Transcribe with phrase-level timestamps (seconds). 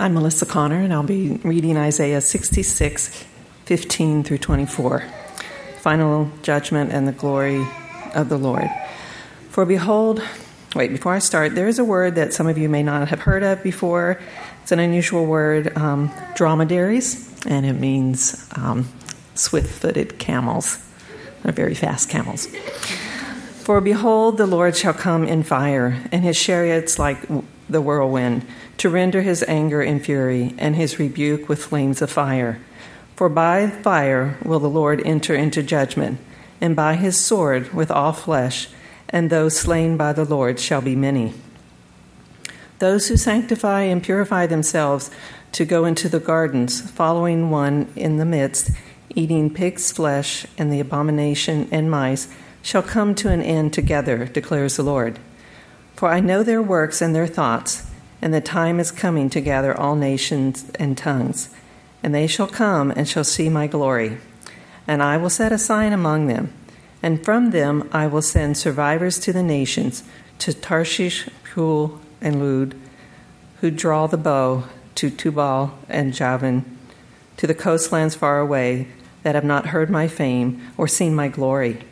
[0.00, 3.22] I'm Melissa Connor, and I'll be reading Isaiah 66,
[3.66, 5.04] 15 through 24.
[5.76, 7.62] Final judgment and the glory
[8.14, 8.70] of the Lord.
[9.50, 10.22] For behold,
[10.74, 13.20] wait, before I start, there is a word that some of you may not have
[13.20, 14.18] heard of before.
[14.62, 18.88] It's an unusual word, um, dromedaries, and it means um,
[19.34, 20.78] swift footed camels.
[21.42, 22.46] They're very fast camels.
[22.46, 27.18] For behold, the Lord shall come in fire, and his chariots like
[27.68, 28.46] the whirlwind,
[28.80, 32.58] to render his anger in fury, and his rebuke with flames of fire.
[33.14, 36.18] For by fire will the Lord enter into judgment,
[36.62, 38.70] and by his sword with all flesh,
[39.10, 41.34] and those slain by the Lord shall be many.
[42.78, 45.10] Those who sanctify and purify themselves
[45.52, 48.70] to go into the gardens, following one in the midst,
[49.10, 52.28] eating pig's flesh and the abomination and mice,
[52.62, 55.18] shall come to an end together, declares the Lord.
[55.96, 57.89] For I know their works and their thoughts,
[58.22, 61.50] and the time is coming to gather all nations and tongues.
[62.02, 64.18] And they shall come and shall see my glory.
[64.86, 66.52] And I will set a sign among them,
[67.02, 70.02] and from them I will send survivors to the nations,
[70.38, 72.74] to Tarshish, Pul, and Lud,
[73.60, 74.64] who draw the bow,
[74.96, 76.78] to Tubal and Javan,
[77.36, 78.88] to the coastlands far away,
[79.22, 81.84] that have not heard my fame or seen my glory.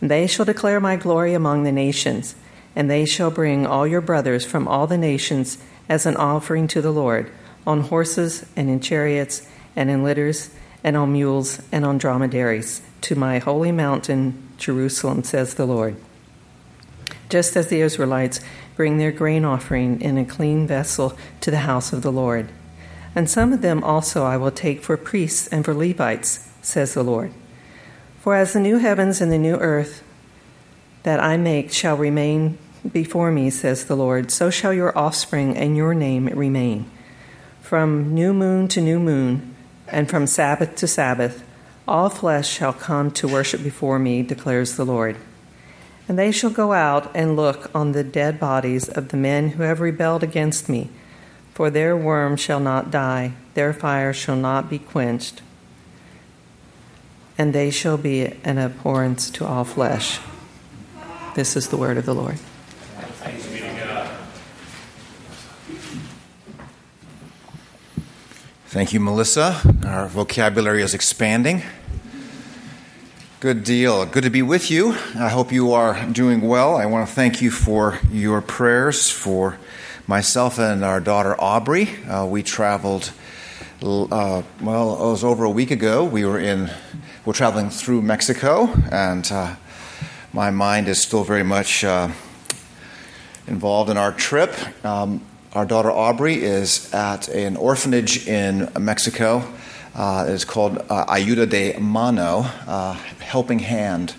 [0.00, 2.34] And they shall declare my glory among the nations
[2.76, 6.82] and they shall bring all your brothers from all the nations as an offering to
[6.82, 7.32] the Lord,
[7.66, 10.50] on horses and in chariots and in litters
[10.84, 15.96] and on mules and on dromedaries, to my holy mountain, Jerusalem, says the Lord.
[17.28, 18.40] Just as the Israelites
[18.76, 22.50] bring their grain offering in a clean vessel to the house of the Lord.
[23.14, 27.02] And some of them also I will take for priests and for Levites, says the
[27.02, 27.32] Lord.
[28.20, 30.04] For as the new heavens and the new earth
[31.04, 32.58] that I make shall remain
[32.92, 36.90] before me, says the Lord, so shall your offspring and your name remain.
[37.60, 39.54] From new moon to new moon,
[39.88, 41.44] and from Sabbath to Sabbath,
[41.88, 45.16] all flesh shall come to worship before me, declares the Lord.
[46.08, 49.62] And they shall go out and look on the dead bodies of the men who
[49.62, 50.90] have rebelled against me,
[51.54, 55.42] for their worm shall not die, their fire shall not be quenched,
[57.38, 60.20] and they shall be an abhorrence to all flesh.
[61.34, 62.38] This is the word of the Lord.
[68.76, 69.58] Thank you, Melissa.
[69.86, 71.62] Our vocabulary is expanding.
[73.40, 74.04] Good deal.
[74.04, 74.90] Good to be with you.
[75.14, 76.76] I hope you are doing well.
[76.76, 79.56] I want to thank you for your prayers for
[80.06, 81.88] myself and our daughter Aubrey.
[82.04, 83.12] Uh, we traveled,
[83.82, 86.04] uh, well, it was over a week ago.
[86.04, 86.70] We were in,
[87.24, 89.56] we're traveling through Mexico, and uh,
[90.34, 92.10] my mind is still very much uh,
[93.46, 94.54] involved in our trip.
[94.84, 95.22] Um,
[95.56, 99.42] our daughter Aubrey is at an orphanage in Mexico.
[99.94, 104.14] Uh, it's called uh, Ayuda de Mano, uh, Helping Hand.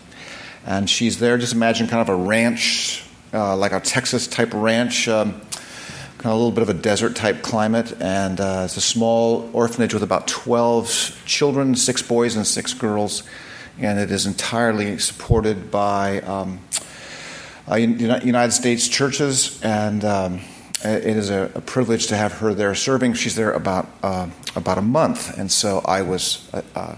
[0.65, 3.03] And she's there, just imagine kind of a ranch,
[3.33, 7.15] uh, like a Texas type ranch, um, kind of a little bit of a desert
[7.15, 7.93] type climate.
[8.01, 13.21] And uh, it's a small orphanage with about 12 children, six boys and six girls.
[13.77, 16.61] And it is entirely supported by um,
[17.69, 20.41] uh, United States churches and um,
[20.87, 23.13] it is a, a, privilege to have her there serving.
[23.13, 26.95] She's there about uh, about a month, and so I was uh, uh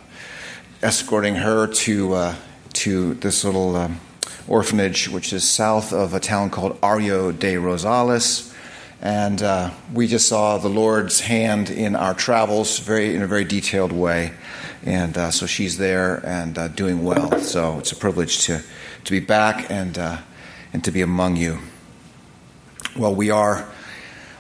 [0.81, 2.35] escorting her to uh,
[2.73, 4.00] to this little um,
[4.47, 8.53] orphanage, which is south of a town called Arroyo de Rosales,
[9.01, 13.45] and uh, we just saw the Lord's hand in our travels, very in a very
[13.45, 14.33] detailed way,
[14.83, 17.39] and so she's there and doing well.
[17.39, 18.61] So it's a privilege to
[19.06, 19.97] to be back and
[20.73, 21.59] and to be among you.
[22.97, 23.67] Well, we are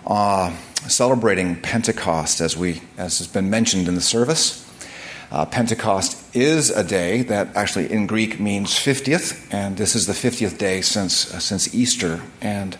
[0.05, 0.55] uh,
[0.87, 4.65] celebrating Pentecost, as we as has been mentioned in the service.
[5.31, 10.13] Uh, Pentecost is a day that actually in Greek means 50th, and this is the
[10.13, 12.77] 50th day since uh, since Easter, and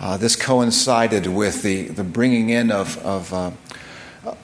[0.00, 3.50] uh, this coincided with the the bringing in of of uh,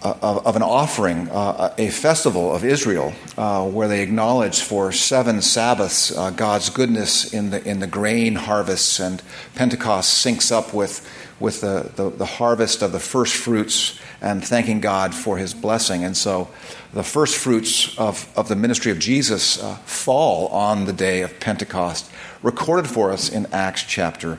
[0.03, 5.43] of, of, an offering, uh, a festival of Israel, uh, where they acknowledge for seven
[5.43, 9.23] Sabbaths uh, God's goodness in the in the grain harvests, and
[9.57, 11.09] Pentecost syncs up with
[11.43, 16.05] with the, the, the harvest of the first fruits and thanking God for His blessing.
[16.05, 16.49] And so,
[16.95, 21.41] the first fruits of, of the ministry of Jesus uh, fall on the day of
[21.41, 22.11] Pentecost,
[22.43, 24.39] recorded for us in Acts chapter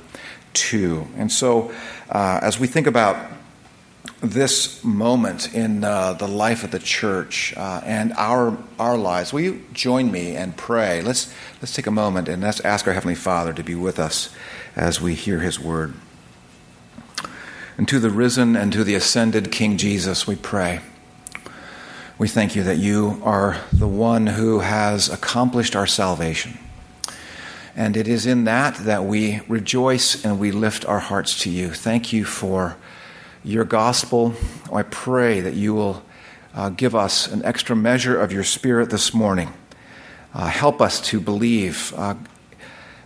[0.54, 1.08] two.
[1.18, 1.72] And so,
[2.10, 3.32] uh, as we think about
[4.24, 9.34] this moment in uh, the life of the church uh, and our our lives.
[9.34, 11.02] Will you join me and pray?
[11.02, 14.34] Let's let's take a moment and let's ask our heavenly Father to be with us
[14.76, 15.94] as we hear His word.
[17.78, 20.82] And to the risen and to the ascended King Jesus, we pray.
[22.20, 26.60] We thank you that you are the one who has accomplished our salvation.
[27.76, 31.72] And it is in that that we rejoice and we lift our hearts to you.
[31.72, 32.78] Thank you for
[33.44, 34.36] your gospel.
[34.72, 36.04] I pray that you will
[36.54, 39.52] uh, give us an extra measure of your spirit this morning.
[40.36, 42.14] Uh, help us to believe uh,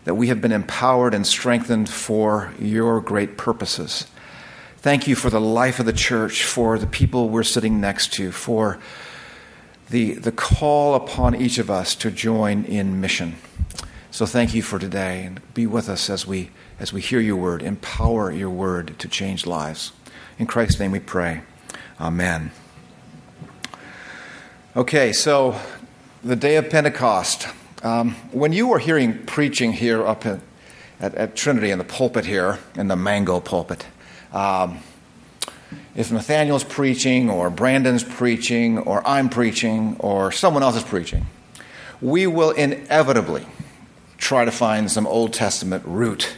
[0.04, 4.08] that we have been empowered and strengthened for your great purposes.
[4.88, 8.32] Thank you for the life of the church, for the people we're sitting next to,
[8.32, 8.80] for
[9.90, 13.36] the, the call upon each of us to join in mission.
[14.12, 17.36] So thank you for today and be with us as we, as we hear your
[17.36, 17.62] word.
[17.64, 19.92] Empower your word to change lives.
[20.40, 21.42] In Christ's name we pray.
[22.00, 22.52] Amen.
[24.74, 25.60] Okay, so
[26.24, 27.50] the day of Pentecost.
[27.84, 30.40] Um, when you were hearing preaching here up at,
[31.02, 33.86] at, at, Trinity in the pulpit here, in the mango pulpit,
[34.38, 34.80] um,
[35.96, 41.26] if Nathaniel's preaching, or Brandon's preaching, or I'm preaching, or someone else is preaching,
[42.02, 43.48] we will inevitably
[44.20, 46.38] try to find some Old Testament root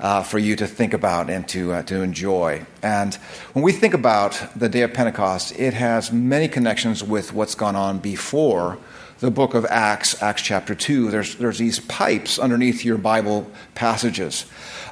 [0.00, 2.66] uh, for you to think about and to, uh, to enjoy.
[2.82, 3.14] And
[3.52, 7.76] when we think about the day of Pentecost, it has many connections with what's gone
[7.76, 8.76] on before
[9.18, 11.10] the book of Acts, Acts chapter 2.
[11.10, 14.44] There's, there's these pipes underneath your Bible passages,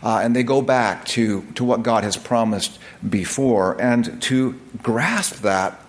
[0.02, 2.78] uh, and they go back to, to what God has promised
[3.08, 3.80] before.
[3.80, 5.80] And to grasp that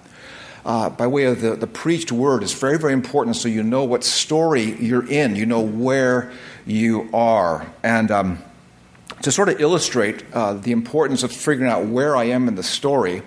[0.66, 3.84] uh, by way of the, the preached word is very, very important so you know
[3.84, 6.32] what story you're in, you know where
[6.66, 7.72] you are.
[7.84, 8.44] And um,
[9.22, 12.64] to sort of illustrate uh, the importance of figuring out where I am in the
[12.64, 13.22] story,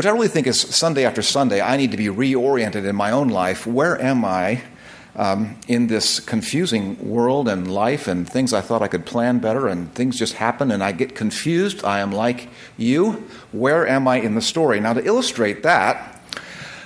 [0.00, 3.10] which I really think is Sunday after Sunday, I need to be reoriented in my
[3.10, 3.66] own life.
[3.66, 4.62] Where am I
[5.14, 9.68] um, in this confusing world and life and things I thought I could plan better
[9.68, 11.84] and things just happen and I get confused?
[11.84, 12.48] I am like
[12.78, 13.28] you.
[13.52, 14.80] Where am I in the story?
[14.80, 16.18] Now, to illustrate that,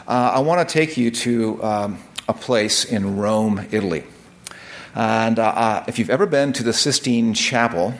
[0.08, 4.02] uh, I want to take you to um, a place in Rome, Italy.
[4.92, 7.94] And uh, uh, if you've ever been to the Sistine Chapel,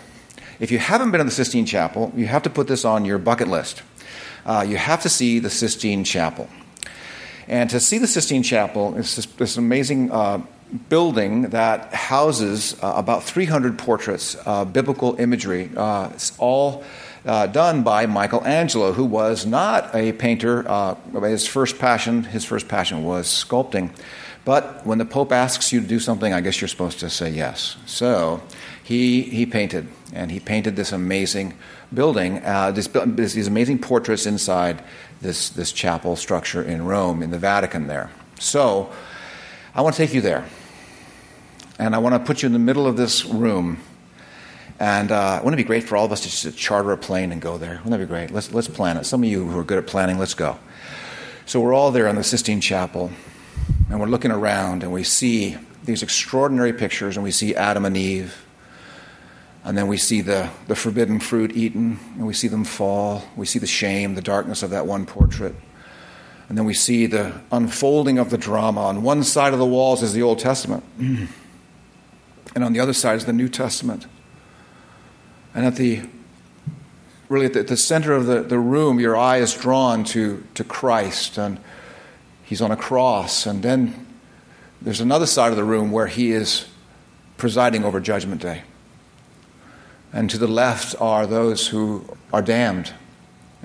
[0.59, 3.19] if you haven't been to the Sistine Chapel, you have to put this on your
[3.19, 3.85] bucket list.
[4.47, 6.49] Uh, you have to see the Sistine Chapel.
[7.49, 10.43] And to see the Sistine Chapel is this, this amazing uh,
[10.89, 14.37] building that houses uh, about 300 portraits,
[14.73, 15.71] biblical imagery.
[15.77, 16.85] it's all
[17.27, 20.65] uh, done by Michelangelo, who was not a painter.
[20.69, 23.91] Uh, his first passion, his first passion was sculpting.
[24.45, 27.31] But when the Pope asks you to do something, I guess you're supposed to say
[27.31, 27.77] yes.
[27.87, 28.43] So
[28.83, 31.55] he, he painted, and he painted this amazing
[31.95, 34.83] building, uh, this, these amazing portraits inside
[35.21, 38.11] this, this chapel structure in Rome, in the Vatican there.
[38.39, 38.93] So
[39.75, 40.45] I want to take you there.
[41.79, 43.81] And I want to put you in the middle of this room
[44.81, 47.31] and uh, wouldn't it be great for all of us to just charter a plane
[47.31, 47.81] and go there?
[47.85, 48.31] Wouldn't that be great?
[48.31, 49.05] Let's, let's plan it.
[49.05, 50.59] Some of you who are good at planning, let's go.
[51.47, 53.13] So we're all there in the Sistine Chapel,
[53.89, 57.97] and we're looking around, and we see these extraordinary pictures, and we see Adam and
[57.97, 58.44] Eve,
[59.65, 63.25] and then we see the, the forbidden fruit eaten, and we see them fall.
[63.35, 65.55] We see the shame, the darkness of that one portrait.
[66.49, 68.83] And then we see the unfolding of the drama.
[68.83, 70.85] On one side of the walls is the Old Testament,
[72.55, 74.07] and on the other side is the New Testament.
[75.55, 76.03] And at the
[77.31, 80.63] really at the, the center of the, the room, your eye is drawn to, to
[80.63, 81.59] Christ, and
[82.45, 83.47] he's on a cross.
[83.47, 84.07] And then
[84.83, 86.67] there's another side of the room where he is
[87.39, 88.63] presiding over Judgment Day.
[90.15, 92.95] And to the left are those who are damned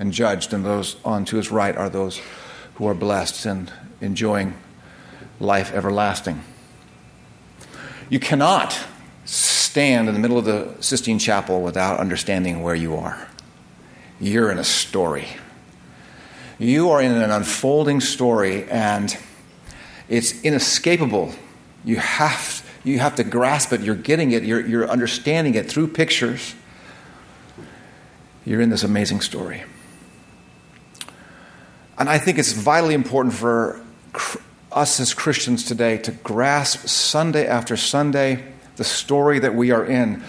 [0.00, 2.20] and judged, and those on to his right are those
[2.74, 4.54] who are blessed and enjoying
[5.38, 6.42] life everlasting.
[8.08, 8.76] You cannot
[9.24, 13.28] stand in the middle of the Sistine Chapel without understanding where you are.
[14.18, 15.28] You're in a story.
[16.58, 19.16] You are in an unfolding story, and
[20.08, 21.32] it's inescapable.
[21.84, 23.80] You have, you have to grasp it.
[23.80, 24.42] You're getting it.
[24.42, 26.54] You're, you're understanding it through pictures.
[28.44, 29.64] You're in this amazing story.
[31.98, 33.80] And I think it's vitally important for
[34.72, 38.44] us as Christians today to grasp Sunday after Sunday
[38.76, 40.22] the story that we are in.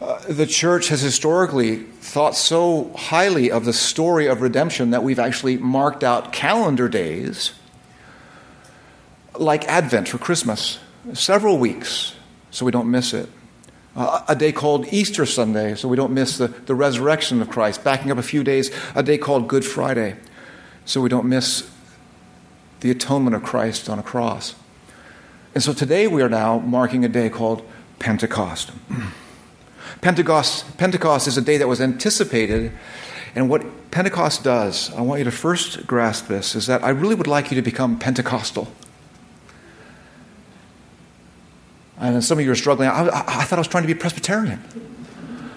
[0.00, 5.18] Uh, the church has historically thought so highly of the story of redemption that we've
[5.18, 7.52] actually marked out calendar days
[9.36, 10.78] like Advent for Christmas,
[11.14, 12.14] several weeks,
[12.50, 13.28] so we don't miss it.
[13.96, 17.82] Uh, a day called Easter Sunday, so we don't miss the, the resurrection of Christ.
[17.82, 20.16] Backing up a few days, a day called Good Friday,
[20.84, 21.68] so we don't miss
[22.80, 24.54] the atonement of Christ on a cross.
[25.54, 28.70] And so today we are now marking a day called Pentecost.
[30.00, 32.72] Pentecost, Pentecost is a day that was anticipated
[33.34, 37.14] And what Pentecost does, I want you to first grasp this, is that I really
[37.14, 38.68] would like you to become Pentecostal.
[42.00, 42.88] And some of you are struggling.
[42.88, 44.62] I, I, I thought I was trying to be Presbyterian.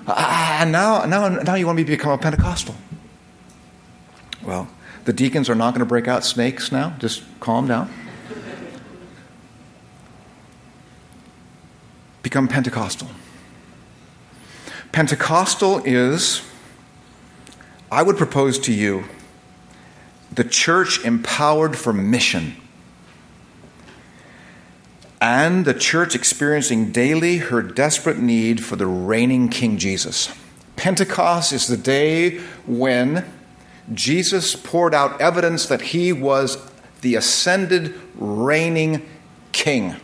[0.08, 2.76] And now, now, now you want me to become a Pentecostal.
[4.44, 4.68] Well,
[5.06, 6.96] the deacons are not going to break out snakes now.
[7.00, 7.94] Just calm down.
[12.24, 13.08] Become Pentecostal.
[14.92, 16.42] Pentecostal is,
[17.92, 19.06] I would propose to you,
[20.32, 22.56] the church empowered for mission
[25.22, 30.34] and the church experiencing daily her desperate need for the reigning King Jesus.
[30.76, 33.24] Pentecost is the day when
[33.94, 36.58] Jesus poured out evidence that he was
[37.02, 39.08] the ascended reigning
[39.52, 39.96] king.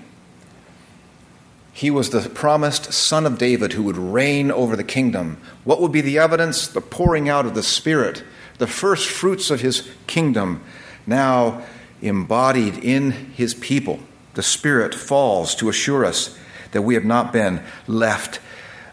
[1.74, 5.38] He was the promised son of David who would reign over the kingdom.
[5.64, 6.68] What would be the evidence?
[6.68, 8.24] The pouring out of the Spirit,
[8.58, 10.64] the first fruits of his kingdom,
[11.06, 11.64] now
[12.02, 14.00] embodied in his people
[14.38, 16.38] the Spirit falls to assure us
[16.70, 18.40] that we have not been left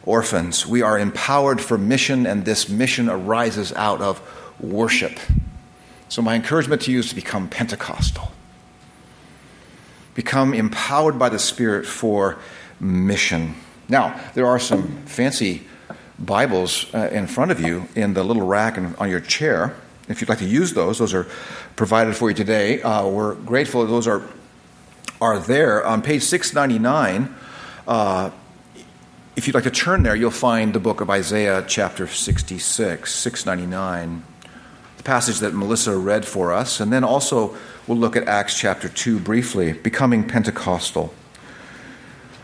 [0.07, 0.67] orphans.
[0.67, 4.23] We are empowered for mission, and this mission arises out of
[4.59, 5.21] worship.
[6.09, 8.33] So, my encouragement to you is to become Pentecostal,
[10.15, 12.39] become empowered by the Spirit for
[12.81, 13.55] mission.
[13.87, 15.67] Now, there are some fancy
[16.19, 19.77] Bibles uh, in front of you in the little rack on your chair.
[20.09, 21.27] If you'd like to use those, those are
[21.77, 22.81] provided for you today.
[22.81, 23.87] Uh, we're grateful.
[23.87, 24.23] Those are
[25.21, 25.85] are there.
[25.85, 27.35] On page 699,
[27.87, 28.31] uh,
[29.37, 34.25] if you'd like to turn there, you'll find the book of Isaiah, chapter 66, 699,
[34.97, 36.81] the passage that Melissa read for us.
[36.81, 37.57] And then also,
[37.87, 41.13] we'll look at Acts chapter 2 briefly, becoming Pentecostal.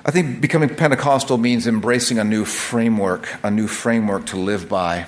[0.04, 5.06] I think becoming Pentecostal means embracing a new framework, a new framework to live by.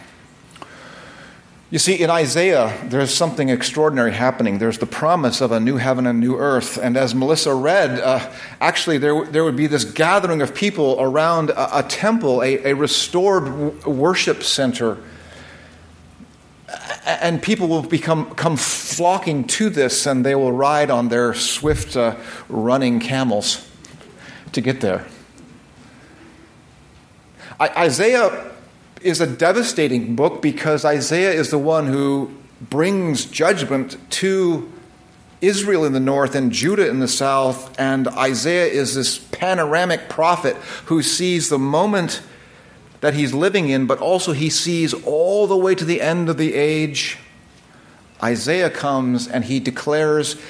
[1.73, 4.59] You see, in Isaiah, there's something extraordinary happening.
[4.59, 6.76] There's the promise of a new heaven and new earth.
[6.76, 11.49] And as Melissa read, uh, actually, there, there would be this gathering of people around
[11.49, 14.99] a, a temple, a, a restored w- worship center.
[17.07, 21.97] And people will become come flocking to this, and they will ride on their swift
[21.97, 22.17] uh,
[22.50, 23.67] running camels
[24.52, 25.07] to get there.
[27.59, 28.51] I, Isaiah
[29.04, 34.71] is a devastating book because Isaiah is the one who brings judgment to
[35.40, 37.78] Israel in the north and Judah in the south.
[37.78, 40.56] And Isaiah is this panoramic prophet
[40.87, 42.23] who sees the moment
[43.00, 46.37] that he's living in, but also he sees all the way to the end of
[46.37, 47.18] the age.
[48.23, 50.40] Isaiah comes and he declares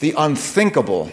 [0.00, 1.10] the unthinkable.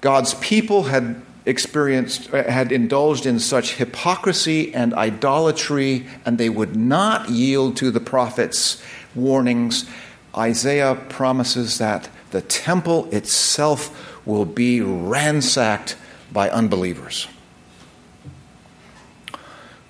[0.00, 6.76] God's people had experienced uh, had indulged in such hypocrisy and idolatry and they would
[6.76, 8.82] not yield to the prophet's
[9.14, 9.88] warnings
[10.36, 15.96] isaiah promises that the temple itself will be ransacked
[16.32, 17.26] by unbelievers.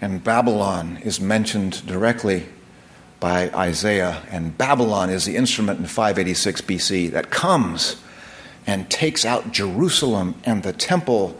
[0.00, 2.46] And babylon is mentioned directly
[3.18, 7.96] by isaiah and babylon is the instrument in 586 bc that comes
[8.66, 11.36] and takes out Jerusalem and the temple,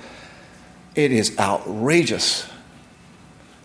[0.95, 2.47] it is outrageous.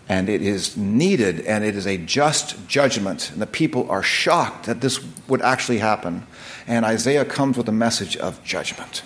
[0.08, 3.32] And it is needed, and it is a just judgment.
[3.32, 6.24] And the people are shocked that this would actually happen.
[6.68, 9.02] And Isaiah comes with a message of judgment.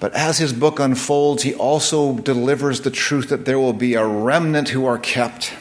[0.00, 4.06] But as his book unfolds, he also delivers the truth that there will be a
[4.06, 5.52] remnant who are kept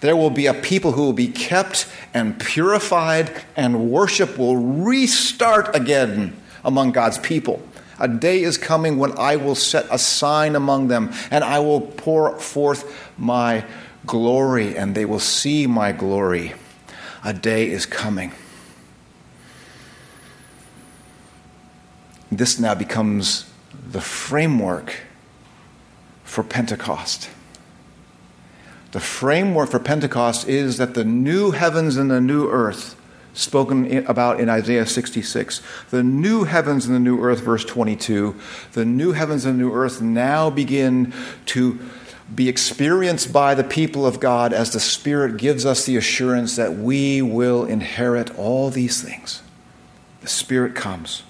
[0.00, 5.74] there will be a people who will be kept and purified, and worship will restart
[5.76, 7.62] again among God's people.
[7.98, 11.82] A day is coming when I will set a sign among them, and I will
[11.82, 13.64] pour forth my
[14.06, 16.54] glory, and they will see my glory.
[17.22, 18.32] A day is coming.
[22.32, 23.50] This now becomes
[23.90, 25.00] the framework
[26.24, 27.28] for Pentecost.
[28.92, 32.96] The framework for Pentecost is that the new heavens and the new earth,
[33.32, 38.34] spoken about in Isaiah 66, the new heavens and the new earth, verse 22,
[38.72, 41.12] the new heavens and the new earth now begin
[41.46, 41.78] to
[42.34, 46.74] be experienced by the people of God as the Spirit gives us the assurance that
[46.76, 49.42] we will inherit all these things.
[50.20, 51.22] The Spirit comes.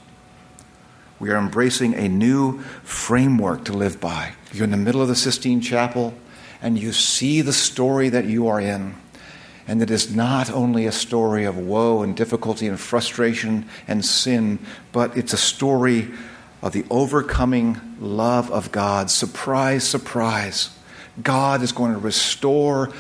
[1.19, 4.33] We are embracing a new framework to live by.
[4.53, 6.15] You're in the middle of the Sistine Chapel
[6.63, 8.95] and you see the story that you are in.
[9.67, 14.59] And it is not only a story of woe and difficulty and frustration and sin,
[14.93, 16.09] but it's a story
[16.63, 19.11] of the overcoming love of God.
[19.11, 20.77] Surprise, surprise.
[21.23, 22.91] God is going to restore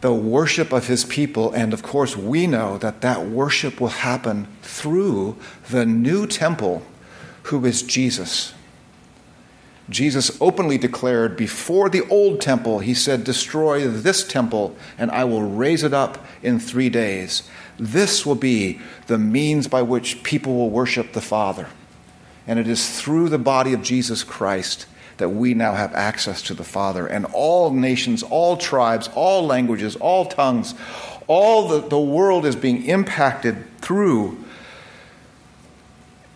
[0.00, 1.50] the worship of his people.
[1.52, 5.36] And of course, we know that that worship will happen through
[5.70, 6.82] the new temple,
[7.44, 8.52] who is Jesus.
[9.90, 15.42] Jesus openly declared before the old temple, he said, Destroy this temple, and I will
[15.42, 17.42] raise it up in three days.
[17.78, 21.68] This will be the means by which people will worship the Father.
[22.46, 24.86] And it is through the body of Jesus Christ
[25.18, 27.06] that we now have access to the Father.
[27.06, 30.74] And all nations, all tribes, all languages, all tongues,
[31.26, 34.42] all the, the world is being impacted through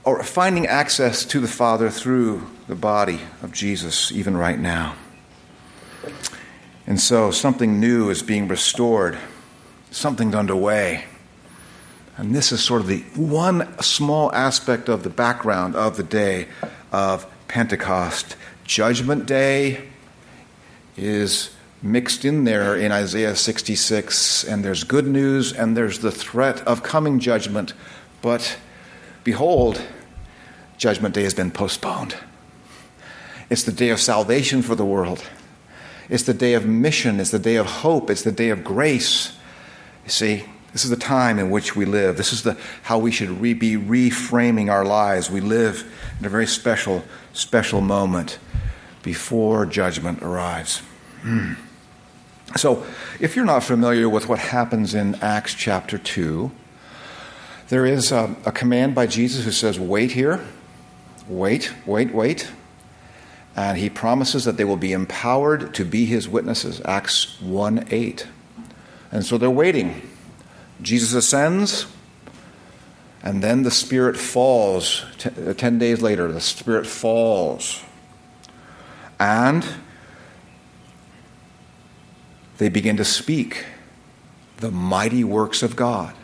[0.04, 4.94] or finding access to the Father through the body of Jesus, even right now.
[6.86, 9.18] And so something new is being restored,
[9.90, 11.04] something's underway.
[12.16, 16.48] And this is sort of the one small aspect of the background of the day
[16.92, 18.36] of Pentecost.
[18.64, 19.88] Judgment Day
[20.96, 26.60] is mixed in there in Isaiah 66, and there's good news and there's the threat
[26.66, 27.72] of coming judgment.
[28.20, 28.58] But
[29.24, 29.80] behold,
[30.76, 32.16] Judgment Day has been postponed.
[33.50, 35.24] It's the day of salvation for the world.
[36.08, 37.20] It's the day of mission.
[37.20, 38.10] It's the day of hope.
[38.10, 39.36] It's the day of grace.
[40.04, 42.16] You see, this is the time in which we live.
[42.16, 45.30] This is the, how we should re, be reframing our lives.
[45.30, 45.90] We live
[46.20, 48.38] in a very special, special moment
[49.02, 50.82] before judgment arrives.
[51.22, 51.54] Hmm.
[52.56, 52.86] So,
[53.20, 56.50] if you're not familiar with what happens in Acts chapter 2,
[57.68, 60.46] there is a, a command by Jesus who says, Wait here,
[61.28, 62.50] wait, wait, wait.
[63.58, 66.80] And he promises that they will be empowered to be his witnesses.
[66.84, 68.28] Acts 1 8.
[69.10, 70.08] And so they're waiting.
[70.80, 71.86] Jesus ascends,
[73.20, 75.04] and then the Spirit falls.
[75.24, 77.82] Uh, ten days later, the Spirit falls.
[79.18, 79.66] And
[82.58, 83.64] they begin to speak
[84.58, 86.14] the mighty works of God.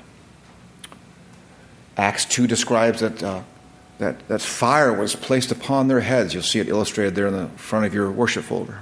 [1.97, 3.42] Acts 2 describes that, uh,
[3.99, 6.35] that, that fire was placed upon their heads.
[6.35, 8.80] You'll see it illustrated there in the front of your worship folder.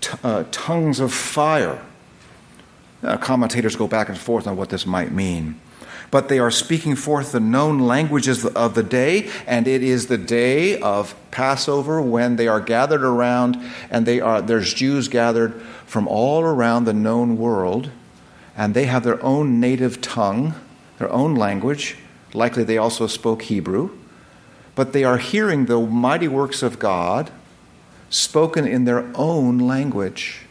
[0.00, 1.82] T- uh, tongues of fire
[3.02, 5.60] uh, commentators go back and forth on what this might mean.
[6.10, 10.18] But they are speaking forth the known languages of the day, and it is the
[10.18, 13.58] day of Passover when they are gathered around,
[13.90, 17.90] and they are, there's Jews gathered from all around the known world,
[18.56, 20.54] and they have their own native tongue,
[20.98, 21.96] their own language.
[22.32, 23.90] Likely they also spoke Hebrew.
[24.74, 27.30] But they are hearing the mighty works of God
[28.10, 30.42] spoken in their own language.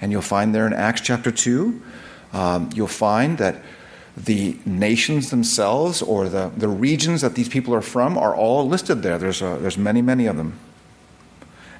[0.00, 1.82] And you'll find there in Acts chapter 2,
[2.32, 3.62] um, you'll find that
[4.16, 9.02] the nations themselves or the, the regions that these people are from are all listed
[9.02, 9.18] there.
[9.18, 10.58] There's, a, there's many, many of them.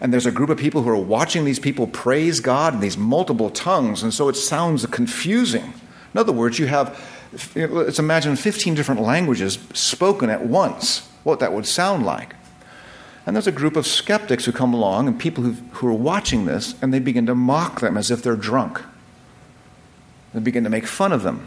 [0.00, 2.96] And there's a group of people who are watching these people praise God in these
[2.96, 5.74] multiple tongues, and so it sounds confusing.
[6.14, 6.98] In other words, you have,
[7.54, 12.34] let's imagine 15 different languages spoken at once, what that would sound like.
[13.26, 16.74] And there's a group of skeptics who come along and people who, are watching this
[16.82, 18.82] and they begin to mock them as if they're drunk.
[20.32, 21.46] They begin to make fun of them.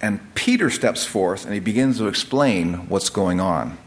[0.00, 3.78] And Peter steps forth and he begins to explain what's going on.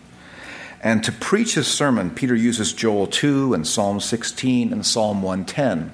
[0.81, 5.91] And to preach his sermon, Peter uses Joel 2 and Psalm 16 and Psalm 110.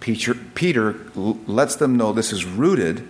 [0.00, 3.06] Peter, Peter lets them know this is rooted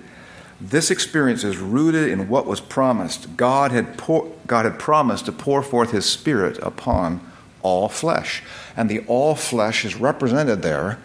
[0.61, 3.37] this experience is rooted in what was promised.
[3.37, 7.21] God had, pour, God had promised to pour forth His Spirit upon
[7.63, 8.43] all flesh.
[8.77, 10.99] And the all flesh is represented there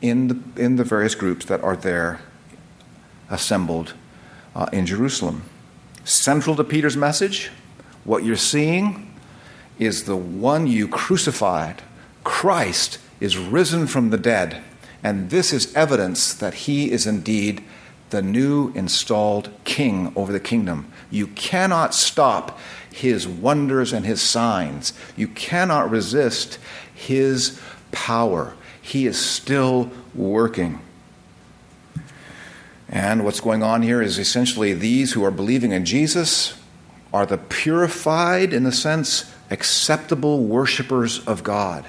[0.00, 2.20] in the, in the various groups that are there
[3.28, 3.94] assembled
[4.54, 5.42] uh, in Jerusalem.
[6.04, 7.50] Central to Peter's message,
[8.04, 9.12] what you're seeing
[9.78, 11.82] is the one you crucified.
[12.24, 14.62] Christ is risen from the dead.
[15.02, 17.62] And this is evidence that he is indeed
[18.10, 20.90] the new installed king over the kingdom.
[21.10, 22.58] You cannot stop
[22.92, 24.92] his wonders and his signs.
[25.16, 26.58] You cannot resist
[26.94, 27.60] his
[27.92, 28.54] power.
[28.80, 30.80] He is still working.
[32.88, 36.54] And what's going on here is essentially these who are believing in Jesus
[37.12, 41.84] are the purified, in a sense, acceptable worshippers of God.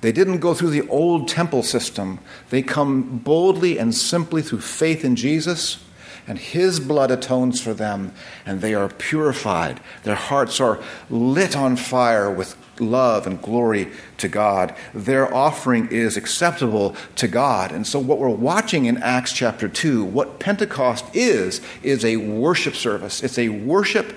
[0.00, 2.20] They didn't go through the old temple system.
[2.50, 5.84] They come boldly and simply through faith in Jesus,
[6.26, 8.12] and His blood atones for them,
[8.46, 9.80] and they are purified.
[10.04, 10.80] Their hearts are
[11.10, 14.74] lit on fire with love and glory to God.
[14.94, 17.72] Their offering is acceptable to God.
[17.72, 22.74] And so, what we're watching in Acts chapter 2, what Pentecost is, is a worship
[22.74, 23.22] service.
[23.22, 24.14] It's a worship.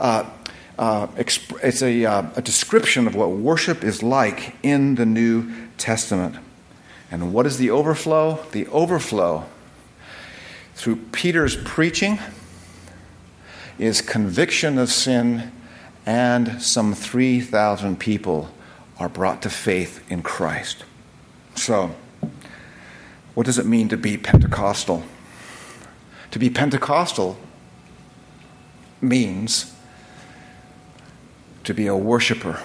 [0.00, 0.24] Uh,
[0.80, 6.36] uh, it's a, uh, a, description of what worship is like in the New Testament.
[7.10, 8.42] And what is the overflow?
[8.52, 9.44] The overflow
[10.74, 12.18] through Peter's preaching
[13.78, 15.52] is conviction of sin,
[16.06, 18.48] and some 3,000 people
[18.98, 20.84] are brought to faith in Christ.
[21.56, 21.94] So,
[23.34, 25.02] what does it mean to be Pentecostal?
[26.30, 27.36] To be Pentecostal
[29.02, 29.74] means
[31.64, 32.60] to be a worshiper.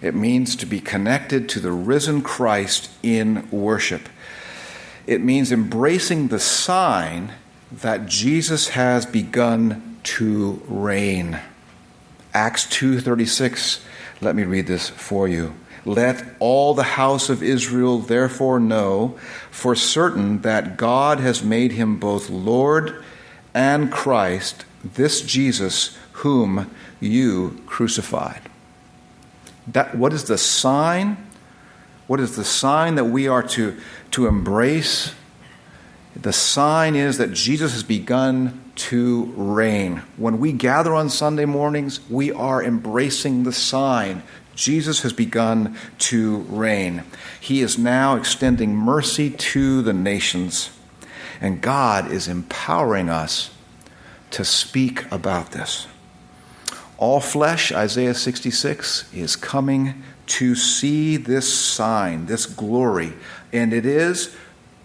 [0.00, 4.08] It means to be connected to the risen Christ in worship.
[5.06, 7.32] It means embracing the sign
[7.72, 11.40] that Jesus has begun to reign.
[12.32, 13.80] Acts 2:36.
[14.20, 15.54] Let me read this for you.
[15.84, 19.16] Let all the house of Israel therefore know
[19.50, 23.02] for certain that God has made him both Lord
[23.54, 28.42] and Christ, this Jesus whom you crucified.
[29.68, 31.16] That, what is the sign?
[32.06, 33.76] What is the sign that we are to,
[34.12, 35.14] to embrace?
[36.16, 40.02] The sign is that Jesus has begun to reign.
[40.16, 44.22] When we gather on Sunday mornings, we are embracing the sign.
[44.54, 47.04] Jesus has begun to reign.
[47.40, 50.70] He is now extending mercy to the nations.
[51.40, 53.50] And God is empowering us
[54.30, 55.86] to speak about this.
[56.98, 63.12] All flesh, Isaiah 66, is coming to see this sign, this glory.
[63.52, 64.34] And it is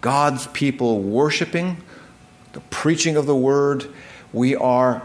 [0.00, 1.76] God's people worshiping,
[2.52, 3.92] the preaching of the word.
[4.32, 5.02] We are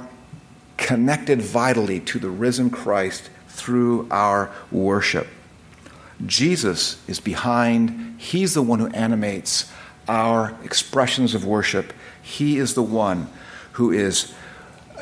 [0.77, 5.27] connected vitally to the risen Christ through our worship.
[6.25, 9.71] Jesus is behind, He's the one who animates
[10.07, 11.91] our expressions of worship.
[12.21, 13.29] He is the one
[13.73, 14.33] who is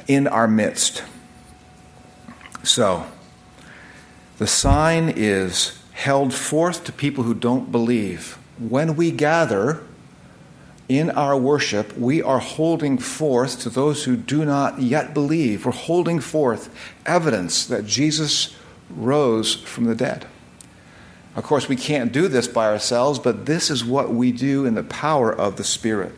[0.08, 1.04] in our midst.
[2.63, 3.06] So,
[4.38, 8.38] the sign is held forth to people who don't believe.
[8.60, 9.82] When we gather
[10.88, 15.65] in our worship, we are holding forth to those who do not yet believe.
[15.65, 16.74] We're holding forth
[17.06, 18.56] evidence that Jesus
[18.89, 20.28] rose from the dead.
[21.36, 24.76] Of course, we can't do this by ourselves, but this is what we do in
[24.76, 26.13] the power of the Spirit.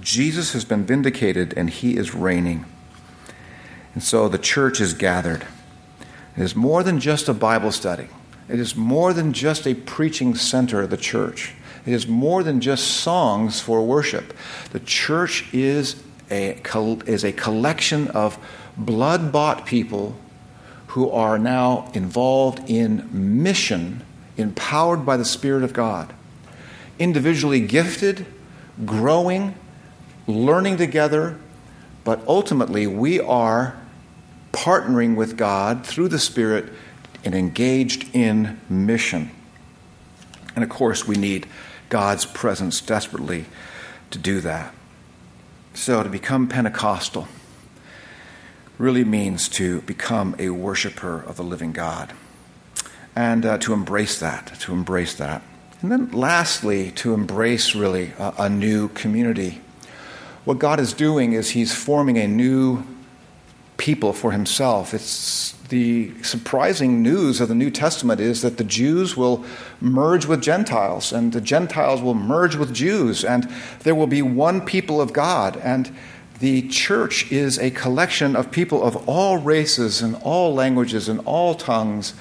[0.00, 2.64] Jesus has been vindicated and he is reigning.
[3.94, 5.46] And so the church is gathered.
[6.36, 8.08] It is more than just a Bible study,
[8.48, 11.54] it is more than just a preaching center of the church.
[11.84, 14.32] It is more than just songs for worship.
[14.70, 16.00] The church is
[16.30, 16.60] a,
[17.06, 18.38] is a collection of
[18.76, 20.16] blood bought people
[20.88, 23.08] who are now involved in
[23.42, 24.04] mission,
[24.36, 26.14] empowered by the Spirit of God.
[26.98, 28.26] Individually gifted,
[28.84, 29.54] growing,
[30.28, 31.36] learning together,
[32.04, 33.81] but ultimately we are
[34.52, 36.72] partnering with God through the Spirit
[37.24, 39.30] and engaged in mission.
[40.54, 41.46] And of course, we need
[41.88, 43.46] God's presence desperately
[44.10, 44.74] to do that.
[45.74, 47.28] So, to become Pentecostal
[48.78, 52.12] really means to become a worshiper of the living God
[53.14, 55.42] and uh, to embrace that, to embrace that.
[55.80, 59.60] And then, lastly, to embrace really a, a new community.
[60.44, 62.84] What God is doing is He's forming a new
[63.82, 64.94] people for himself.
[64.94, 69.44] It's the surprising news of the New Testament is that the Jews will
[69.80, 74.60] merge with Gentiles, and the Gentiles will merge with Jews, and there will be one
[74.60, 75.56] people of God.
[75.56, 75.92] And
[76.38, 81.56] the church is a collection of people of all races and all languages and all
[81.56, 82.14] tongues.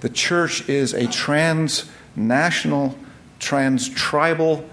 [0.00, 2.98] The church is a transnational,
[3.38, 4.68] trans tribal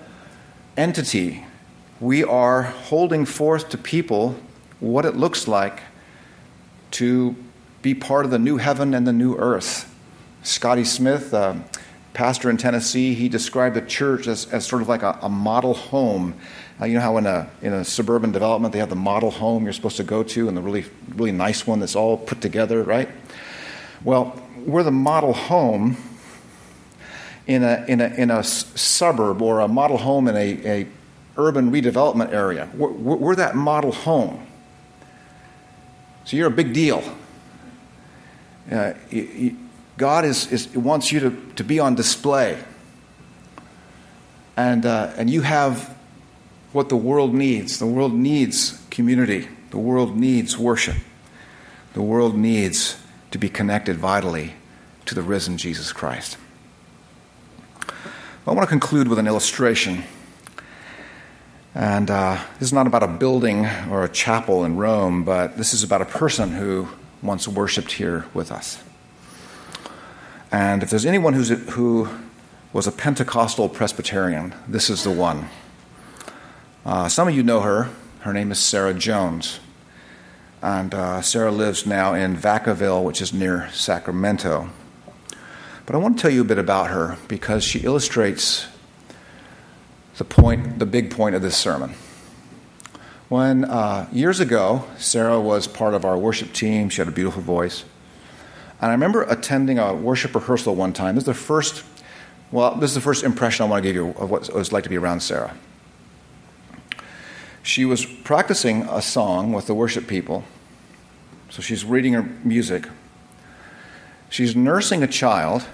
[0.75, 1.45] entity.
[1.99, 4.37] We are holding forth to people
[4.79, 5.81] what it looks like
[6.91, 7.35] to
[7.81, 9.93] be part of the new heaven and the new earth.
[10.43, 11.55] Scotty Smith, uh,
[12.13, 15.73] pastor in Tennessee, he described the church as, as sort of like a, a model
[15.73, 16.35] home.
[16.79, 19.63] Uh, you know how in a, in a suburban development they have the model home
[19.63, 22.83] you're supposed to go to and the really, really nice one that's all put together,
[22.83, 23.09] right?
[24.03, 25.97] Well, we're the model home
[27.47, 30.87] in a, in a, in a suburb or a model home in a, a
[31.37, 32.69] urban redevelopment area.
[32.73, 34.47] We're, we're that model home.
[36.25, 37.03] So you're a big deal.
[38.71, 38.93] Uh,
[39.97, 42.63] God is, is, wants you to, to be on display.
[44.55, 45.97] And, uh, and you have
[46.71, 47.79] what the world needs.
[47.79, 50.97] The world needs community, the world needs worship,
[51.93, 52.97] the world needs
[53.31, 54.53] to be connected vitally
[55.05, 56.37] to the risen Jesus Christ.
[58.47, 60.03] I want to conclude with an illustration.
[61.73, 65.73] And uh, this is not about a building or a chapel in Rome, but this
[65.73, 66.89] is about a person who
[67.21, 68.83] once worshiped here with us.
[70.51, 72.09] And if there's anyone who's a, who
[72.73, 75.47] was a Pentecostal Presbyterian, this is the one.
[76.85, 77.89] Uh, some of you know her.
[78.21, 79.59] Her name is Sarah Jones.
[80.61, 84.69] And uh, Sarah lives now in Vacaville, which is near Sacramento.
[85.85, 88.67] But I want to tell you a bit about her because she illustrates
[90.17, 91.93] the point, the big point of this sermon.
[93.29, 97.41] When uh, years ago, Sarah was part of our worship team, she had a beautiful
[97.41, 97.85] voice.
[98.81, 101.15] And I remember attending a worship rehearsal one time.
[101.15, 101.85] This is the first,
[102.51, 104.73] well, this is the first impression I want to give you of what it was
[104.73, 105.55] like to be around Sarah.
[107.63, 110.43] She was practicing a song with the worship people.
[111.49, 112.87] So she's reading her music.
[114.29, 115.65] She's nursing a child,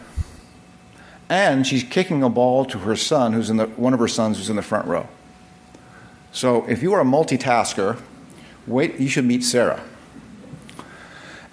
[1.29, 4.37] and she's kicking a ball to her son, who's in the, one of her sons
[4.37, 5.07] who's in the front row.
[6.31, 7.99] So if you are a multitasker,
[8.65, 9.83] wait, you should meet Sarah.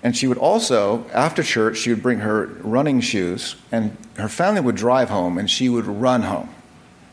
[0.02, 4.60] And she would also, after church, she would bring her running shoes, and her family
[4.60, 6.50] would drive home, and she would run home.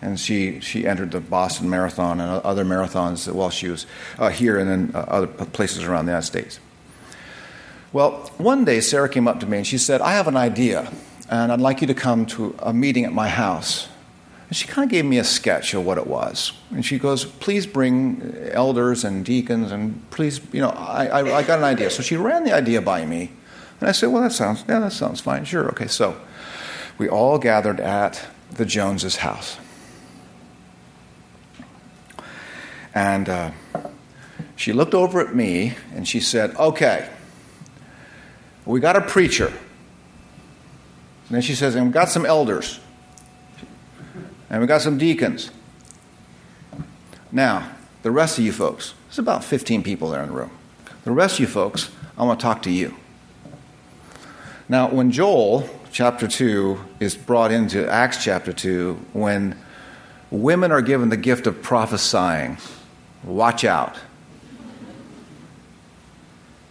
[0.02, 3.86] And she, she entered the Boston Marathon and other marathons while she was
[4.19, 6.60] uh, here and then uh, other places around the United States.
[7.93, 10.91] Well, one day Sarah came up to me and she said, I have an idea,
[11.31, 13.87] and I'd like you to come to a meeting at my house.
[14.49, 16.51] And she kind of gave me a sketch of what it was.
[16.71, 21.43] And she goes, Please bring elders and deacons, and please, you know, I, I, I
[21.43, 21.89] got an idea.
[21.89, 23.31] So she ran the idea by me.
[23.79, 25.45] And I said, Well, that sounds, yeah, that sounds fine.
[25.45, 25.69] Sure.
[25.69, 25.87] Okay.
[25.87, 26.19] So
[26.97, 29.57] we all gathered at the Joneses' house.
[32.93, 33.51] And uh,
[34.57, 37.07] she looked over at me and she said, Okay,
[38.65, 39.53] we got a preacher.
[41.31, 42.81] And then she says, And we got some elders.
[44.49, 45.49] And we've got some deacons.
[47.31, 47.71] Now,
[48.03, 50.51] the rest of you folks, there's about 15 people there in the room.
[51.05, 52.97] The rest of you folks, I want to talk to you.
[54.67, 59.57] Now, when Joel, chapter 2, is brought into Acts chapter 2, when
[60.31, 62.57] women are given the gift of prophesying,
[63.23, 63.95] watch out.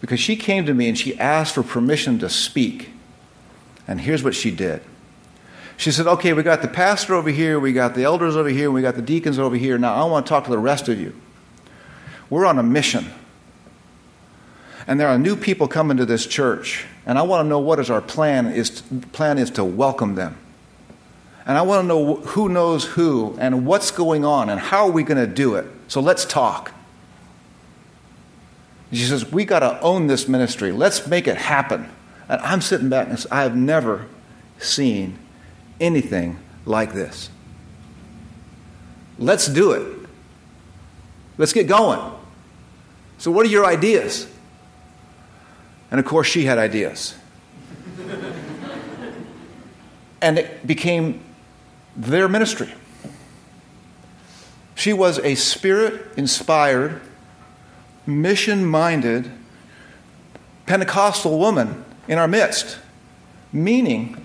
[0.03, 2.91] Because she came to me and she asked for permission to speak.
[3.91, 4.81] And here's what she did
[5.77, 8.71] she said, Okay, we got the pastor over here, we got the elders over here,
[8.71, 9.77] we got the deacons over here.
[9.77, 11.15] Now I want to talk to the rest of you.
[12.31, 13.07] We're on a mission.
[14.87, 16.87] And there are new people coming to this church.
[17.05, 20.39] And I want to know what is our plan is plan is to welcome them.
[21.45, 24.93] And I want to know who knows who and what's going on and how are
[24.93, 25.67] we going to do it.
[25.89, 26.73] So let's talk.
[28.93, 30.71] She says, We got to own this ministry.
[30.71, 31.91] Let's make it happen.
[32.31, 34.07] And I'm sitting back and I have never
[34.61, 35.19] seen
[35.81, 37.29] anything like this.
[39.19, 39.99] Let's do it.
[41.37, 42.01] Let's get going.
[43.19, 44.29] So, what are your ideas?
[45.91, 47.17] And of course, she had ideas.
[50.23, 51.21] and it became
[51.97, 52.73] their ministry.
[54.77, 57.01] She was a spirit inspired,
[58.07, 59.33] mission minded
[60.67, 62.79] Pentecostal woman in our midst,
[63.55, 64.21] meaning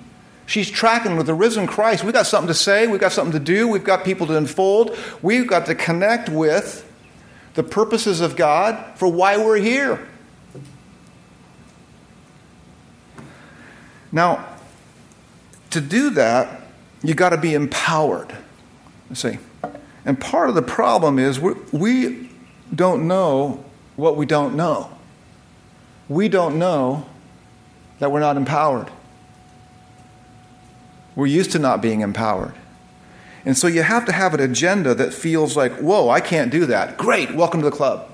[0.48, 2.04] She's tracking with the risen Christ.
[2.04, 2.88] We've got something to say.
[2.88, 3.68] We've got something to do.
[3.68, 4.96] We've got people to unfold.
[5.22, 6.88] We've got to connect with
[7.56, 10.08] the purposes of God for why we're here.
[14.12, 14.46] Now,
[15.72, 16.62] to do that,
[17.02, 18.36] you've got to be empowered.
[19.14, 19.40] See,
[20.06, 22.30] and part of the problem is we, we
[22.74, 24.92] don't know what we don't know.
[26.08, 27.08] We don't know
[28.00, 28.90] that we're not empowered.
[31.16, 32.54] We're used to not being empowered.
[33.46, 36.66] And so you have to have an agenda that feels like, whoa, I can't do
[36.66, 36.98] that.
[36.98, 38.12] Great, welcome to the club.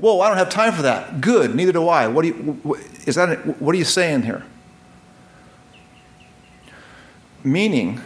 [0.00, 1.20] Whoa, I don't have time for that.
[1.20, 2.08] Good, neither do I.
[2.08, 2.74] What, do you,
[3.06, 4.44] is that, what are you saying here?
[7.44, 8.00] Meaning,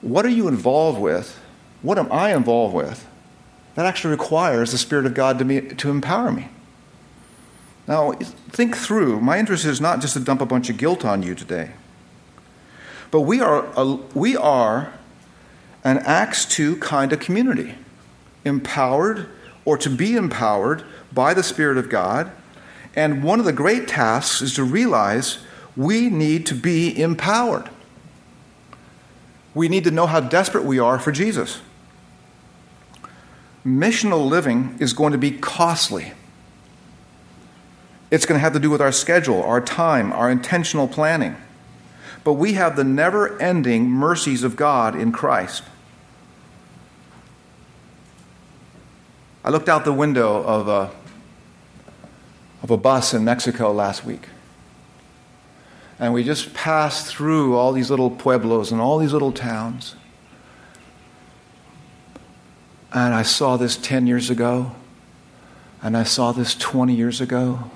[0.00, 1.38] what are you involved with?
[1.82, 3.06] What am I involved with?
[3.74, 6.48] That actually requires the Spirit of God to, me, to empower me.
[7.86, 9.20] Now, think through.
[9.20, 11.72] My interest is not just to dump a bunch of guilt on you today.
[13.10, 14.94] But we are, a, we are
[15.84, 17.74] an Acts 2 kind of community,
[18.44, 19.28] empowered
[19.64, 22.32] or to be empowered by the Spirit of God.
[22.94, 25.38] And one of the great tasks is to realize
[25.76, 27.68] we need to be empowered.
[29.54, 31.60] We need to know how desperate we are for Jesus.
[33.64, 36.12] Missional living is going to be costly.
[38.12, 41.34] It's going to have to do with our schedule, our time, our intentional planning
[42.24, 45.64] but we have the never ending mercies of God in Christ.
[49.44, 50.90] I looked out the window of a,
[52.62, 54.28] of a bus in Mexico last week.
[55.98, 59.96] And we just passed through all these little pueblos and all these little towns.
[62.92, 64.72] And I saw this 10 years ago,
[65.80, 67.70] and I saw this 20 years ago,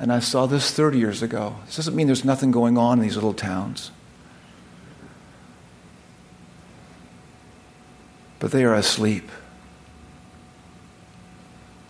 [0.00, 1.56] and I saw this 30 years ago.
[1.66, 3.90] This doesn't mean there's nothing going on in these little towns.
[8.38, 9.30] But they are asleep.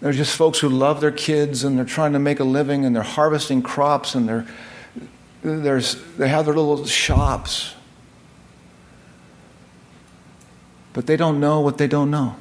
[0.00, 2.96] They're just folks who love their kids and they're trying to make a living and
[2.96, 4.46] they're harvesting crops and they're,
[5.42, 7.74] they have their little shops.
[10.94, 12.34] But they don't know what they don't know.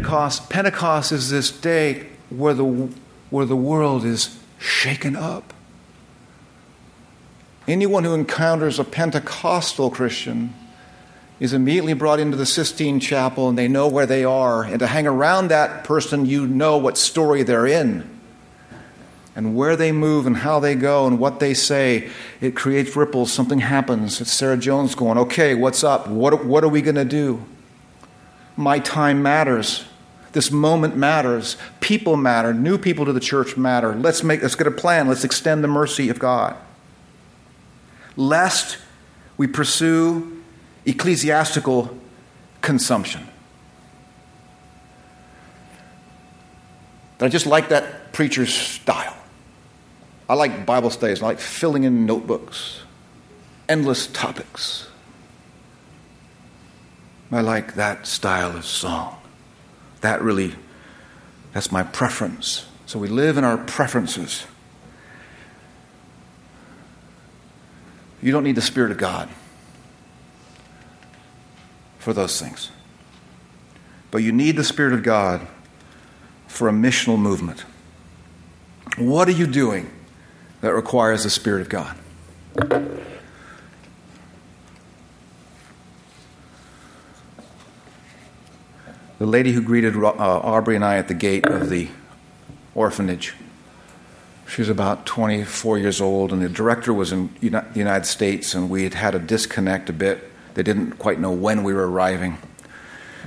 [0.00, 2.64] Pentecost, Pentecost is this day where the,
[3.28, 5.52] where the world is shaken up.
[7.68, 10.54] Anyone who encounters a Pentecostal Christian
[11.38, 14.62] is immediately brought into the Sistine Chapel and they know where they are.
[14.64, 18.08] And to hang around that person, you know what story they're in.
[19.36, 22.08] And where they move and how they go and what they say,
[22.40, 23.30] it creates ripples.
[23.30, 24.18] Something happens.
[24.22, 26.08] It's Sarah Jones going, okay, what's up?
[26.08, 27.44] What, what are we going to do?
[28.56, 29.84] My time matters.
[30.32, 31.56] This moment matters.
[31.80, 32.54] People matter.
[32.54, 33.94] New people to the church matter.
[33.94, 35.08] Let's, make, let's get a plan.
[35.08, 36.56] Let's extend the mercy of God.
[38.16, 38.78] Lest
[39.36, 40.42] we pursue
[40.86, 41.96] ecclesiastical
[42.60, 43.26] consumption.
[47.20, 49.16] I just like that preacher's style.
[50.28, 51.22] I like Bible studies.
[51.22, 52.80] I like filling in notebooks,
[53.68, 54.88] endless topics.
[57.32, 59.19] I like that style of song.
[60.00, 60.54] That really,
[61.52, 62.66] that's my preference.
[62.86, 64.44] So we live in our preferences.
[68.22, 69.28] You don't need the Spirit of God
[71.98, 72.70] for those things.
[74.10, 75.46] But you need the Spirit of God
[76.48, 77.64] for a missional movement.
[78.96, 79.90] What are you doing
[80.60, 81.96] that requires the Spirit of God?
[89.20, 91.88] The lady who greeted uh, Aubrey and I at the gate of the
[92.74, 93.34] orphanage,
[94.48, 98.70] she was about 24 years old, and the director was in the United States, and
[98.70, 102.38] we had had a disconnect a bit they didn't quite know when we were arriving.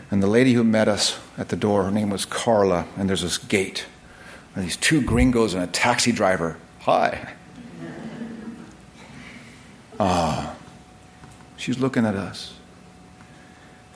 [0.10, 3.22] And the lady who met us at the door, her name was Carla, and there's
[3.22, 3.86] this gate.
[4.56, 6.58] And these two gringos and a taxi driver.
[6.82, 7.36] Hi.
[10.00, 10.56] Ah.
[11.56, 12.56] She's looking at us.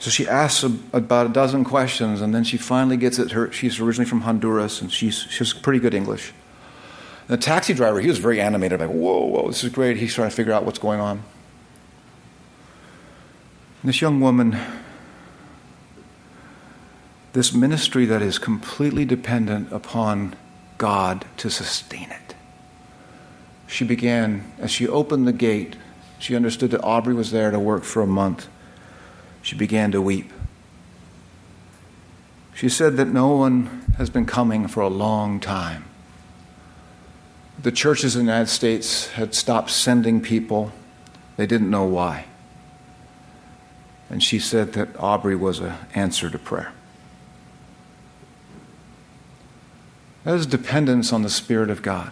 [0.07, 3.31] So she asks about a dozen questions, and then she finally gets it.
[3.31, 6.31] Her, she's originally from Honduras, and she's, she's pretty good English.
[7.27, 9.97] And the taxi driver, he was very animated, like, whoa, whoa, this is great.
[9.97, 11.23] He's trying to figure out what's going on.
[13.83, 14.57] This young woman,
[17.33, 20.37] this ministry that is completely dependent upon
[20.77, 22.33] God to sustain it.
[23.67, 25.75] She began, as she opened the gate,
[26.17, 28.47] she understood that Aubrey was there to work for a month.
[29.47, 30.33] She began to weep.
[32.53, 35.85] She said that no one has been coming for a long time.
[37.57, 40.73] The churches in the United States had stopped sending people,
[41.37, 42.25] they didn't know why.
[44.09, 46.73] And she said that Aubrey was an answer to prayer.
[50.25, 52.11] That is dependence on the Spirit of God.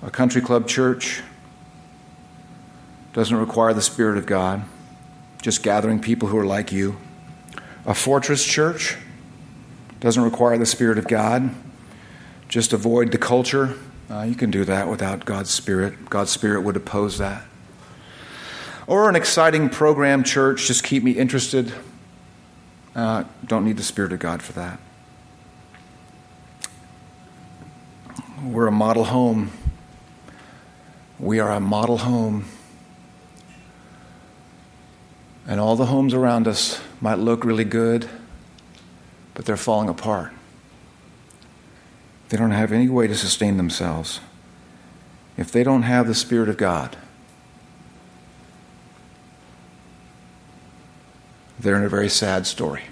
[0.00, 1.22] A country club church
[3.16, 4.62] doesn't require the Spirit of God,
[5.42, 6.96] just gathering people who are like you.
[7.84, 8.96] A fortress church
[9.98, 11.50] doesn't require the Spirit of God,
[12.48, 13.74] just avoid the culture.
[14.08, 16.08] Uh, you can do that without God's Spirit.
[16.08, 17.42] God's Spirit would oppose that
[18.86, 21.72] or an exciting program church, just keep me interested.
[22.94, 24.78] Uh, don't need the Spirit of God for that.
[28.44, 29.50] We're a model home.
[31.18, 32.44] We are a model home.
[35.46, 38.08] And all the homes around us might look really good,
[39.34, 40.32] but they're falling apart.
[42.28, 44.20] They don't have any way to sustain themselves.
[45.36, 46.96] If they don't have the Spirit of God,
[51.60, 52.84] they're in a very sad story.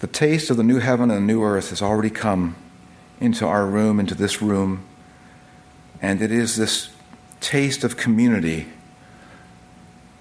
[0.00, 2.56] The taste of the new heaven and the new earth has already come
[3.20, 4.84] into our room, into this room,
[6.02, 6.90] and it is this
[7.40, 8.66] taste of community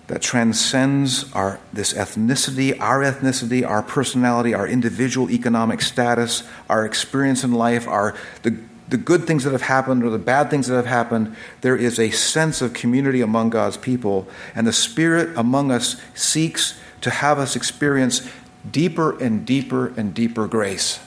[0.08, 7.44] that transcends our this ethnicity, our ethnicity, our personality, our individual economic status, our experience
[7.44, 8.58] in life, our the
[8.90, 11.98] the good things that have happened or the bad things that have happened, there is
[11.98, 14.28] a sense of community among God's people.
[14.54, 18.30] And the Spirit among us seeks to have us experience
[18.70, 21.00] deeper and deeper and deeper grace.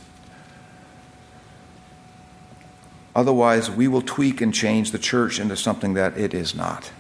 [3.14, 6.90] Otherwise, we will tweak and change the church into something that it is not.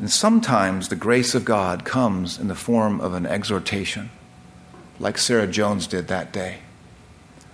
[0.00, 4.08] And sometimes the grace of God comes in the form of an exhortation,
[4.98, 6.60] like Sarah Jones did that day.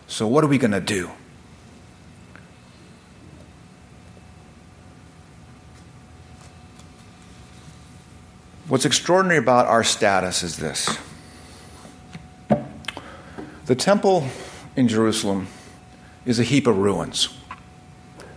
[0.06, 1.10] So, what are we going to do?
[8.68, 10.96] What's extraordinary about our status is this
[13.64, 14.28] the temple
[14.76, 15.48] in Jerusalem
[16.24, 17.28] is a heap of ruins.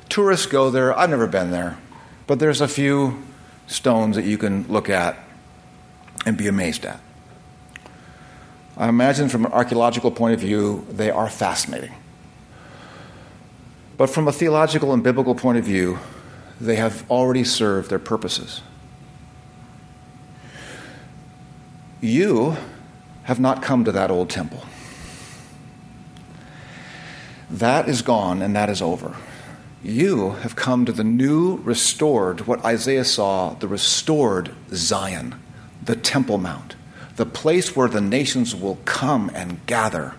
[0.10, 0.98] Tourists go there.
[0.98, 1.78] I've never been there,
[2.26, 3.29] but there's a few
[3.70, 5.18] stones that you can look at
[6.26, 7.00] and be amazed at.
[8.76, 11.94] I imagine from an archaeological point of view, they are fascinating.
[13.98, 16.00] But from a theological and biblical point of view,
[16.60, 18.62] they have already served their purposes.
[22.02, 22.58] You
[23.24, 24.64] have not come to that old temple.
[27.50, 29.16] That is gone and that is over.
[29.84, 35.40] You have come to the new, restored, what Isaiah saw, the restored Zion,
[35.82, 36.76] the Temple Mount,
[37.16, 40.16] the place where the nations will come and gather,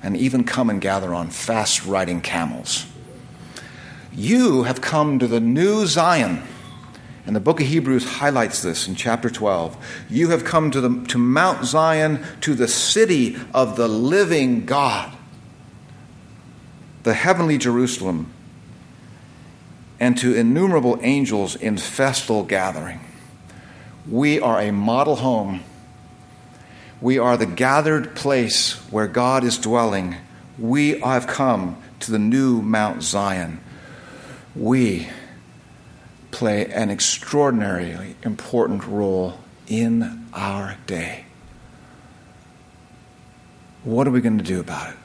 [0.00, 2.86] and even come and gather on fast riding camels.
[4.12, 6.42] You have come to the new Zion.
[7.26, 9.76] And the book of Hebrews highlights this in chapter 12.
[10.08, 15.12] You have come to, the, to Mount Zion, to the city of the living God,
[17.02, 18.32] the heavenly Jerusalem
[20.00, 23.00] and to innumerable angels in festal gathering.
[24.10, 25.62] We are a model home.
[27.02, 30.16] We are the gathered place where God is dwelling.
[30.58, 33.60] We have come to the new Mount Zion.
[34.56, 35.08] We
[36.30, 41.26] play an extraordinarily important role in our day.
[43.84, 44.99] What are we going to do about it?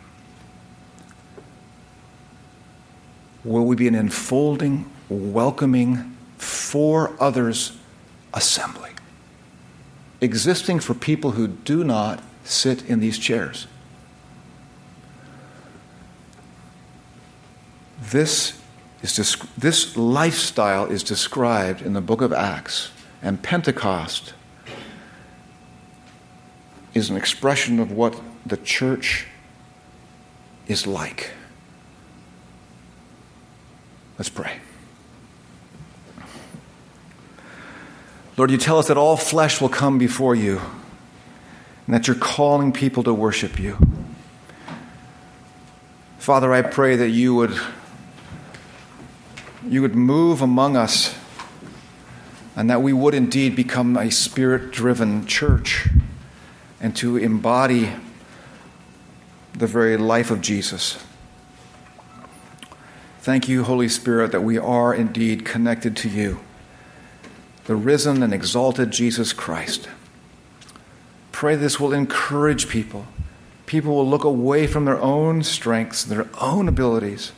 [3.46, 7.78] Will we be an enfolding, welcoming, for others
[8.34, 8.92] assembly,
[10.20, 13.68] existing for people who do not sit in these chairs.
[18.02, 18.60] This,
[19.02, 22.92] is, this lifestyle is described in the book of Acts,
[23.22, 24.34] and Pentecost
[26.94, 29.28] is an expression of what the church
[30.68, 31.32] is like.
[34.18, 34.60] Let's pray.
[38.38, 40.62] Lord, you tell us that all flesh will come before you
[41.86, 43.78] and that you're calling people to worship you.
[46.20, 47.58] Father, I pray that you would
[49.68, 51.18] you would move among us
[52.56, 55.88] and that we would indeed become a spirit-driven church
[56.80, 57.92] and to embody
[59.54, 61.04] the very life of Jesus.
[63.26, 66.42] Thank you, Holy Spirit, that we are indeed connected to you,
[67.64, 69.90] the risen and exalted Jesus Christ.
[71.32, 73.08] Pray this will encourage people.
[73.66, 77.32] People will look away from their own strengths, their own abilities.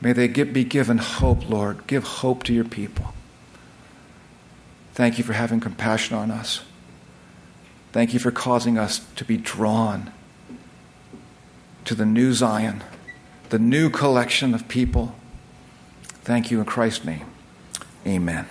[0.00, 1.88] May they get, be given hope, Lord.
[1.88, 3.12] Give hope to your people.
[4.94, 6.60] Thank you for having compassion on us.
[7.90, 10.12] Thank you for causing us to be drawn
[11.86, 12.84] to the new Zion
[13.50, 15.14] the new collection of people.
[16.22, 17.26] Thank you in Christ's name.
[18.06, 18.46] Amen.